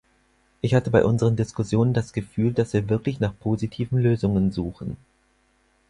Ich 0.61 0.73
hatte 0.73 0.89
bei 0.89 1.05
unseren 1.05 1.35
Diskussionen 1.35 1.93
das 1.93 2.11
Gefühl, 2.11 2.53
dass 2.53 2.73
wir 2.73 2.89
wirklich 2.89 3.19
nach 3.19 3.37
positiven 3.39 3.99
Lösungen 3.99 4.51
suchen. 4.51 4.97